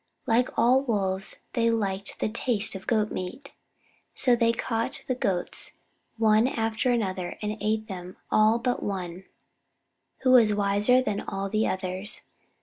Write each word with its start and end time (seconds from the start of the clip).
Like 0.25 0.49
all 0.57 0.81
Wolves 0.81 1.43
they 1.53 1.69
liked 1.69 2.19
the 2.19 2.27
taste 2.27 2.73
of 2.73 2.87
Goat 2.87 3.11
meat. 3.11 3.53
So 4.15 4.35
they 4.35 4.51
caught 4.51 5.03
the 5.07 5.13
Goats, 5.13 5.77
one 6.17 6.47
after 6.47 6.89
another, 6.91 7.37
and 7.43 7.55
ate 7.61 7.87
them 7.87 8.17
all 8.31 8.57
but 8.57 8.81
one 8.81 9.25
who 10.21 10.31
was 10.31 10.55
wiser 10.55 11.03
than 11.03 11.21
all 11.21 11.49
the 11.49 11.67
others. 11.67 12.29